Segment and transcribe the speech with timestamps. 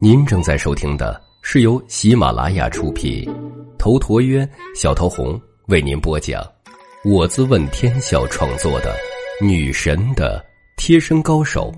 [0.00, 3.24] 您正在收听的是由喜马拉雅出品，
[3.78, 6.44] 头陀渊、小桃红为您播讲，
[7.04, 8.92] 我自问天笑创作的
[9.46, 10.44] 《女神的
[10.76, 11.70] 贴身高手》，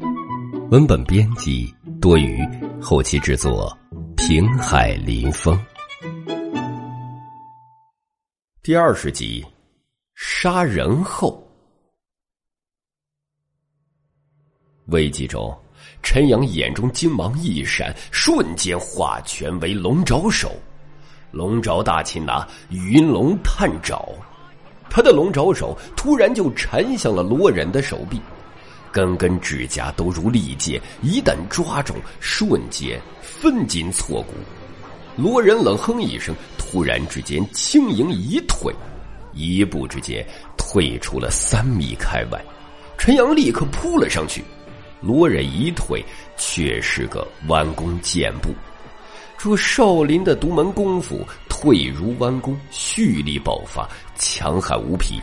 [0.71, 1.71] 文本编辑
[2.01, 2.43] 多余，
[2.81, 3.77] 后期制作
[4.17, 5.63] 平海林风。
[8.63, 9.45] 第二十集，
[10.15, 11.47] 杀人后。
[14.87, 15.55] 危机中，
[16.03, 20.53] 陈阳眼中金芒一闪，瞬间化拳为龙爪手。
[21.31, 24.09] 龙爪大擒拿，云龙探爪。
[24.91, 28.19] 他的龙爪手突然就缠向了罗忍的手臂，
[28.91, 34.33] 根根指甲都如利剑，一旦抓中，瞬间分筋错骨。
[35.15, 38.75] 罗忍冷哼一声，突然之间轻盈一退，
[39.35, 40.27] 一步之间
[40.57, 42.43] 退出了三米开外。
[42.97, 44.43] 陈阳立刻扑了上去。
[45.01, 46.05] 罗忍一退，
[46.37, 48.51] 却是个弯弓箭步。
[49.37, 55.21] 这少林的独门功夫，退如弯弓，蓄力爆发，强悍无匹。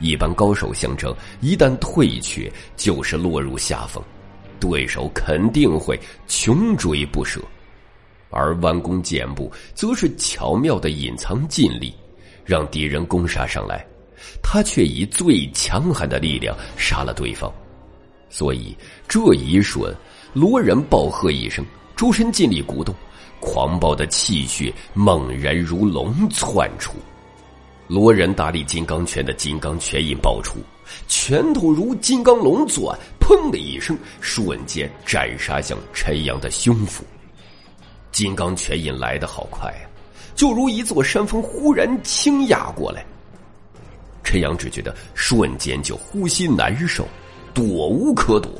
[0.00, 4.02] 一般高手相争，一旦退却，就是落入下风，
[4.58, 7.40] 对手肯定会穷追不舍。
[8.30, 11.94] 而弯弓箭步，则是巧妙的隐藏劲力，
[12.44, 13.86] 让敌人攻杀上来，
[14.42, 17.50] 他却以最强悍的力量杀了对方。
[18.28, 18.76] 所以
[19.08, 19.94] 这一瞬，
[20.32, 22.94] 罗仁暴喝一声，周身尽力鼓动，
[23.40, 26.94] 狂暴的气血猛然如龙窜出。
[27.88, 30.58] 罗仁大力金刚拳的金刚拳印爆出，
[31.06, 37.04] 拳头如金刚龙钻，砰的一声，瞬间斩杀向陈阳的胸腹。
[38.10, 39.88] 金刚拳印来得好快呀，
[40.34, 43.06] 就如一座山峰忽然倾压过来。
[44.24, 47.06] 陈阳只觉得瞬间就呼吸难受。
[47.56, 48.52] 躲无可躲，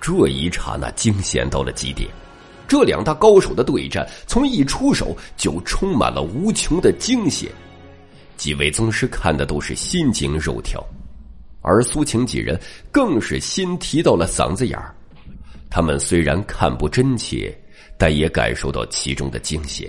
[0.00, 2.10] 这一刹那惊险到了极点。
[2.66, 7.48] 这两大高手的对战，从一出手就充满了无穷的惊险。
[8.36, 10.84] 几位宗师看的都是心惊肉跳，
[11.62, 12.60] 而苏晴几人
[12.90, 14.92] 更是心提到了嗓子眼儿。
[15.70, 17.56] 他们虽然看不真切，
[17.96, 19.88] 但也感受到其中的惊险。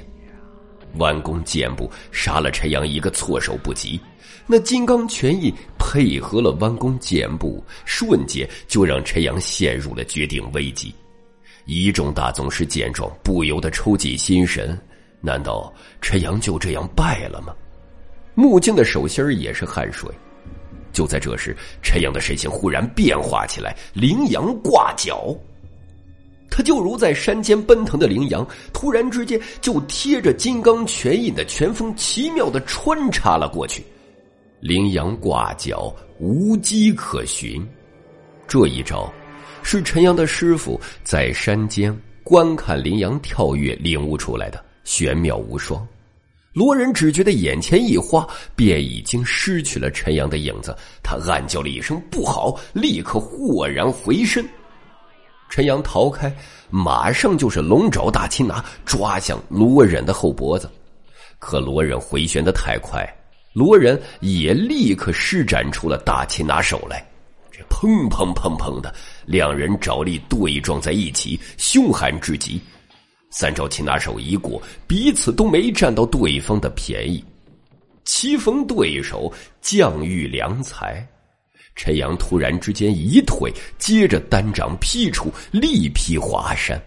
[0.97, 3.99] 弯弓箭步杀了陈阳一个措手不及。
[4.47, 10.93] 那金刚拳印配合了弯弓箭步，瞬间就让陈阳陷入了决定危机。
[11.65, 14.79] 一众大宗师见状，不由得抽紧心神：
[15.19, 17.55] 难道陈阳就这样败了吗？
[18.35, 20.09] 木镜的手心也是汗水。
[20.93, 25.35] 就在这时，陈阳的身形忽然变化起来，羚羊挂角。
[26.51, 33.83] 他就如在山间奔腾的羚羊，突然之间就贴着金刚拳印的拳锋，奇妙的穿插了过去。
[34.65, 37.63] 羚羊挂角，无迹可寻。
[38.47, 39.13] 这一招
[39.61, 45.87] 是陈阳的师傅在山间观看羚羊跳跃领悟出来的，玄妙无双。
[46.51, 50.75] 罗仁只觉得眼前一花，便已经失去了陈阳的影子。
[51.03, 54.43] 他暗叫了一声“不好”，立刻豁然回身。
[55.47, 56.35] 陈阳逃开，
[56.71, 60.67] 马上就是龙爪大擒拿抓向罗忍的后脖子。
[61.37, 63.07] 可罗忍回旋的太快。
[63.55, 67.07] 罗忍也立刻施展出了大擒拿手来，
[67.49, 68.93] 这砰砰砰砰的，
[69.25, 72.59] 两人着力对撞在一起，凶悍至极。
[73.31, 77.23] 三招擒拿手一过，彼此都没占到对方的便宜。
[78.03, 81.07] 棋逢对手，将遇良才。
[81.77, 86.77] 陈阳突然之间一退，接着单掌劈出，力劈华山。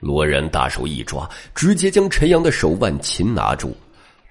[0.00, 3.76] 罗忍大手一抓，直接将陈阳的手腕擒拿住。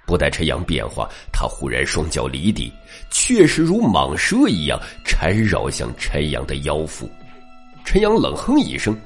[0.07, 2.71] 不待陈阳变化，他忽然双脚离地，
[3.11, 7.11] 确实如蟒蛇一样缠绕向陈阳的腰腹。
[7.83, 8.97] 陈阳冷哼一声，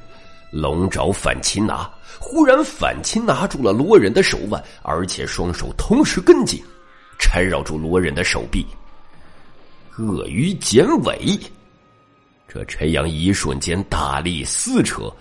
[0.51, 6.63] 龙爪反擒拿，忽然反擒拿住了罗忍的手腕，而且双手同时跟紧，
[7.17, 8.63] 缠绕住罗忍的手臂。
[9.97, 11.39] 鳄鱼剪尾，
[12.47, 15.11] 这陈阳一瞬间大力撕扯，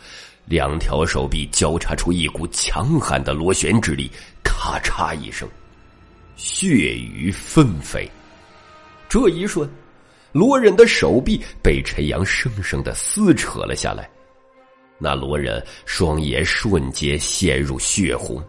[0.44, 4.10] 两条手臂交叉出一股强悍的螺旋之力，
[4.44, 5.48] 咔嚓一声。
[6.42, 8.10] 血雨纷飞，
[9.10, 9.68] 这一瞬，
[10.32, 14.08] 罗忍的手臂被陈阳生生的撕扯了下来。
[14.98, 18.42] 那罗忍双眼瞬间陷入血红，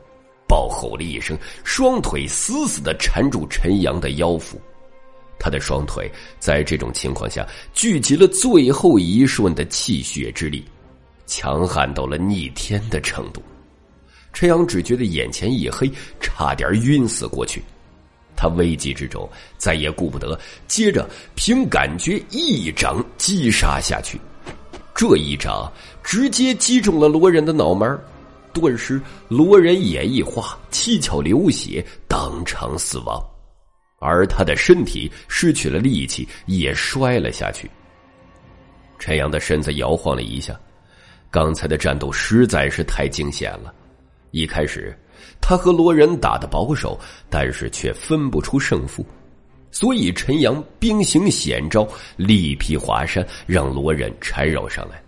[0.47, 4.59] 暴吼了一声，双腿死死的缠住陈阳的腰腹。
[5.37, 6.09] 他的双腿
[6.39, 10.63] 在这种情况下聚集了最后一瞬的气血之力，
[11.25, 13.43] 强悍到了逆天的程度。
[14.31, 15.91] 陈阳只觉得眼前一黑，
[16.21, 17.61] 差点晕死过去。
[18.41, 24.19] 他危急之中再也顾不得，接着凭感觉一掌击杀下去。
[24.95, 25.71] 这一掌
[26.03, 27.99] 直接击中了罗忍的脑门
[28.51, 33.23] 顿时罗忍眼一花，七窍流血，当场死亡。
[33.99, 37.69] 而他的身体失去了力气，也摔了下去。
[38.97, 40.59] 陈阳的身子摇晃了一下，
[41.29, 43.71] 刚才的战斗实在是太惊险了。
[44.31, 44.97] 一开始，
[45.39, 49.05] 他和罗仁打的保守，但是却分不出胜负，
[49.71, 51.87] 所以陈阳兵行险招，
[52.17, 55.01] 力劈华山，让罗忍缠绕上来。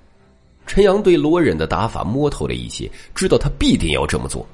[0.65, 4.47] 陈阳对罗忍的打法摸透了一些，知道他必定要这么做。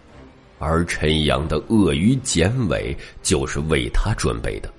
[0.57, 4.69] 而陈阳的鳄鱼剪尾就是为他准备的。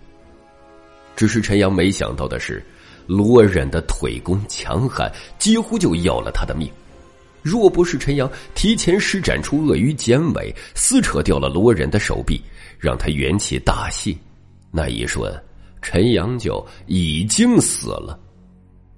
[1.17, 2.63] 只是陈阳没想到的是，
[3.07, 6.71] 罗忍的腿功强悍，几乎就要了他的命。
[7.43, 12.41] 若不是陈阳提前施展出鳄鱼剪尾，撕扯掉了罗忍的手臂，
[12.79, 14.17] 让他元气大泄，
[14.71, 15.33] 那一瞬，
[15.81, 18.19] 陈阳就已经死了。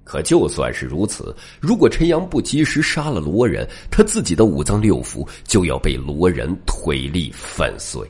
[0.03, 8.05] 可就算是如此，如果陈阳不及时杀了罗忍，他自己的五脏六腑就要被罗忍腿力粉碎。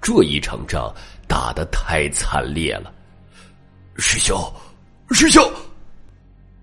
[0.00, 0.92] 这一场仗
[1.28, 2.92] 打得太惨烈了，
[3.98, 4.36] 师兄，
[5.12, 5.48] 师兄！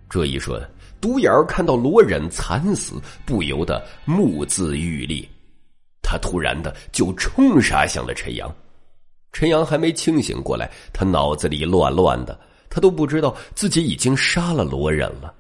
[0.10, 0.62] 这一瞬，
[1.02, 5.28] 独眼儿看到罗忍惨死，不由得目眦欲裂。
[6.02, 8.54] 他突然的就冲杀向了陈阳。
[9.32, 12.40] 陈阳还没清醒过来，他脑子里乱乱的。
[12.72, 15.34] 他都不知道自己已经杀了罗忍了，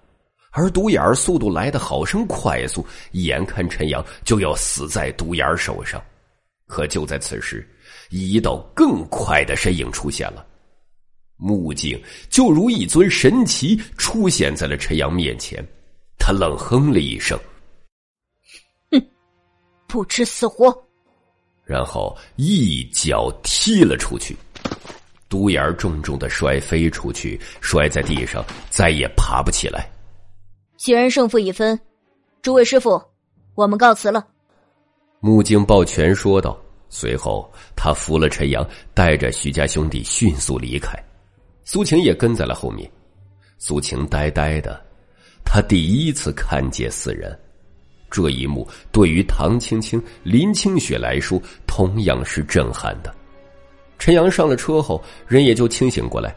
[0.50, 6.02] 而独眼儿速度来得好生快速，眼看陈阳就要死在独眼儿手上。
[6.66, 7.68] 可就在此时，
[8.10, 10.44] 一道更快的身影出现了，
[11.40, 12.00] 木镜
[12.30, 15.66] 就如一尊神奇出现在了陈阳面前。
[16.20, 17.40] 他冷哼了一声
[18.92, 19.02] ：“哼，
[19.88, 20.72] 不知死活！”
[21.64, 24.36] 然后一脚踢了出去。
[25.30, 29.90] 独眼重重的摔飞出去，摔在地上，再也爬不起来。
[30.76, 31.80] 既然胜负已分，
[32.42, 33.02] 诸位师傅，
[33.56, 34.28] 我们告辞了。
[35.20, 36.60] 木镜抱拳说道。
[36.92, 40.92] 随后，他扶了陈阳，带着徐家兄弟迅速离开。
[41.72, 42.90] 苏晴也跟在了后面。
[43.60, 44.84] 苏晴呆呆的，
[45.46, 47.40] 他第一次看见死人。
[48.10, 53.14] 这一幕对于唐青青、林清雪来说，同样是震撼的。
[54.00, 56.36] 陈阳上了车后，人也就清醒过来。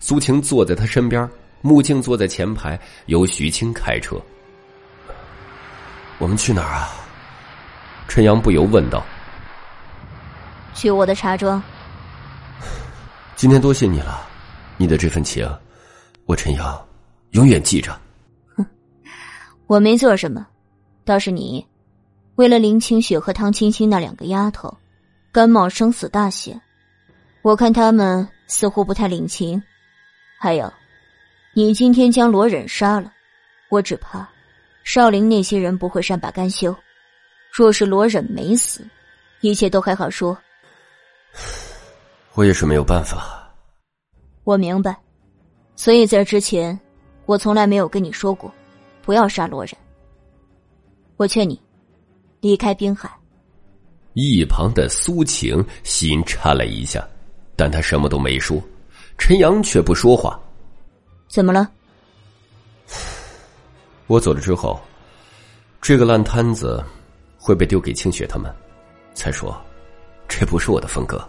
[0.00, 1.30] 苏晴坐在他身边，
[1.60, 4.20] 木静坐在前排，由许清开车。
[6.18, 6.90] 我们去哪儿啊？
[8.08, 9.06] 陈阳不由问道。
[10.74, 11.62] 去我的茶庄。
[13.36, 14.26] 今天多谢你了，
[14.76, 15.48] 你的这份情，
[16.26, 16.88] 我陈阳
[17.30, 17.98] 永远记着。
[18.56, 18.66] 哼，
[19.66, 20.46] 我没做什么，
[21.04, 21.64] 倒是你，
[22.34, 24.76] 为了林清雪和汤青青那两个丫头，
[25.30, 26.60] 甘冒生死大险。
[27.42, 29.62] 我看他们似乎不太领情，
[30.40, 30.72] 还有，
[31.54, 33.12] 你今天将罗忍杀了，
[33.68, 34.28] 我只怕
[34.82, 36.74] 少林那些人不会善罢甘休。
[37.52, 38.84] 若是罗忍没死，
[39.40, 40.36] 一切都还好说。
[42.32, 43.43] 我也是没有办法。
[44.44, 44.96] 我明白，
[45.74, 46.78] 所以在之前，
[47.26, 48.52] 我从来没有跟你说过，
[49.02, 49.74] 不要杀罗人。
[51.16, 51.60] 我劝你
[52.40, 53.10] 离开滨海。
[54.12, 57.06] 一旁的苏晴心颤了一下。
[57.56, 58.60] 但她什么都没说，
[59.16, 60.38] 陈阳却不说话。
[61.28, 61.70] 怎么了？
[64.08, 64.80] 我走了之后，
[65.80, 66.84] 这个烂摊子
[67.38, 68.52] 会被丢给清雪他们。
[69.14, 69.56] 再说，
[70.28, 71.26] 这不是我的风格。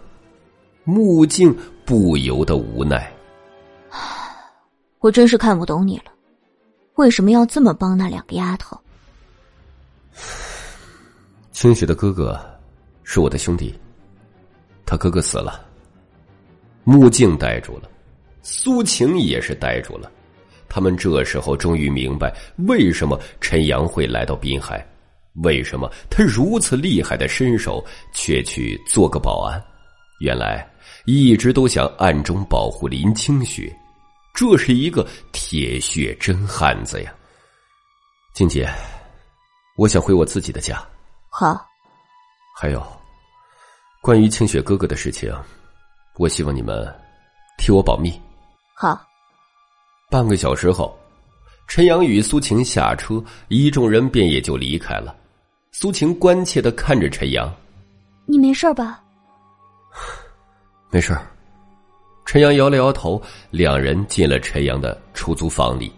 [0.82, 1.56] 木镜
[1.86, 3.10] 不由得无奈。
[4.98, 6.12] 我真是看不懂你了，
[6.96, 8.76] 为什么要这么帮那两个丫头？
[11.52, 12.38] 清雪的哥哥
[13.04, 13.72] 是我的兄弟，
[14.84, 15.64] 他哥哥死了。
[16.82, 17.88] 木镜呆住了，
[18.42, 20.10] 苏晴也是呆住了。
[20.68, 22.34] 他们这时候终于明白，
[22.66, 24.84] 为什么陈阳会来到滨海，
[25.44, 29.62] 为什么他如此厉害的身手却去做个保安。
[30.18, 30.68] 原来
[31.06, 33.74] 一直都想暗中保护林清雪，
[34.34, 37.14] 这是一个铁血真汉子呀。
[38.34, 38.68] 静姐，
[39.76, 40.84] 我想回我自己的家。
[41.30, 41.56] 好。
[42.58, 42.84] 还有，
[44.02, 45.32] 关于清雪哥哥的事情。
[46.16, 46.92] 我希望你们
[47.56, 48.12] 替我保密。
[48.74, 49.00] 好。
[50.10, 50.98] 半个小时后，
[51.68, 55.14] 陈阳与苏晴下车，一众人便也就离开了。
[55.70, 57.54] 苏晴关切的看着陈阳
[58.26, 59.02] ：“你没事吧
[60.90, 61.16] ？”“没事。”
[62.26, 63.20] 陈阳摇了摇头。
[63.50, 65.92] 两人进了陈阳的出租房里，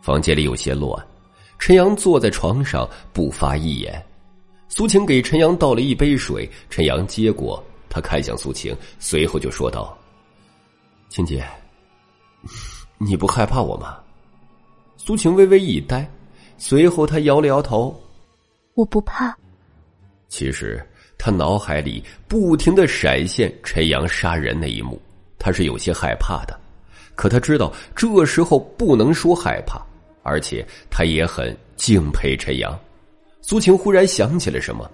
[0.00, 1.06] 房间里有些乱。
[1.58, 4.02] 陈阳坐在床上不发一言。
[4.68, 7.62] 苏晴给陈阳倒了一杯水，陈阳接过。
[7.90, 9.96] 他看向苏晴，随后就说道
[11.08, 11.42] ：“青姐，
[12.98, 13.98] 你不害怕我吗？”
[14.96, 16.08] 苏晴微微一呆，
[16.58, 17.98] 随后他摇了摇头
[18.74, 19.36] ：“我不怕。”
[20.28, 20.86] 其实
[21.18, 25.00] 他脑海里不停的闪现陈阳杀人那一幕，
[25.38, 26.58] 他是有些害怕的。
[27.16, 29.84] 可他知道这时候不能说害怕，
[30.22, 32.78] 而且他也很敬佩陈阳。
[33.42, 34.88] 苏晴忽然想起了什么，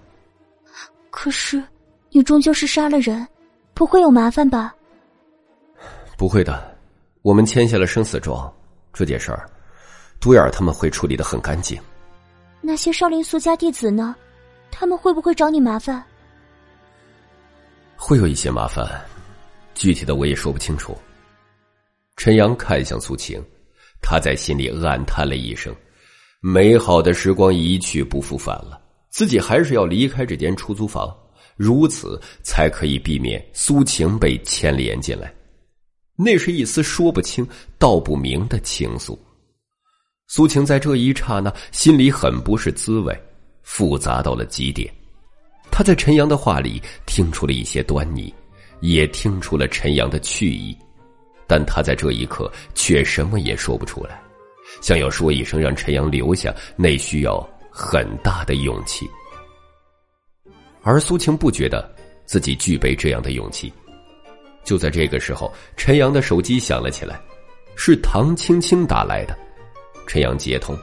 [1.11, 1.63] 可是
[2.11, 3.27] 你终究是杀了人，
[3.75, 4.75] 不会有麻烦吧？
[6.17, 6.75] 不会的，
[7.21, 8.51] 我们签下了生死状，
[8.93, 9.47] 这件事儿，
[10.19, 11.79] 独眼他们会处理的很干净。
[12.63, 14.17] 那些少林俗家弟子呢？
[14.71, 16.03] 他们会不会找你麻烦？
[17.97, 18.87] 会有一些麻烦，
[19.75, 20.97] 具体的我也说不清楚。
[22.17, 23.43] 陈阳看向苏晴，
[24.01, 25.75] 他在心里暗叹了一声
[26.41, 31.15] ：“美好的时光一去不复返了，自己还是要离开这间出租房，
[31.57, 35.33] 如此才可以避免苏晴被牵连进来。”
[36.17, 37.45] 那是一丝说不清
[37.77, 39.19] 道不明的情愫。
[40.29, 43.13] 苏晴在这一刹那心里很不是滋味，
[43.63, 44.93] 复杂到了极点。
[45.77, 48.33] 他在陈阳的话里听出了一些端倪，
[48.79, 50.79] 也听出了陈阳的去意。
[51.49, 54.23] 但他在这一刻却什么也说不出来，
[54.81, 59.11] 想要说一声让陈阳留下，那需要很大的勇气。
[60.85, 61.93] 而苏晴不觉得
[62.25, 63.73] 自己具备这样的勇气。
[64.63, 67.21] 就在这个时候，陈阳的手机响了起来，
[67.75, 69.37] 是唐青青打来的。
[70.07, 70.79] 陈阳接通，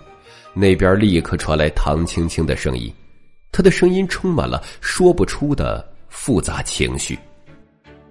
[0.53, 2.93] 那边立刻传来唐青青的声音，
[3.51, 7.17] 她的声音充满了说不出的复杂情绪。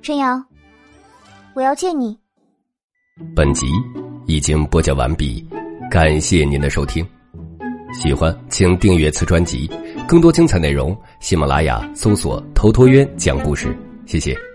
[0.03, 0.45] 陈阳，
[1.55, 2.19] 我要见你。
[3.35, 3.67] 本集
[4.27, 5.47] 已经播讲完毕，
[5.91, 7.07] 感谢您的收听。
[7.93, 9.69] 喜欢请订阅此专辑，
[10.07, 13.77] 更多精彩内容，喜马拉雅搜索“头陀渊讲故事”。
[14.07, 14.50] 谢谢。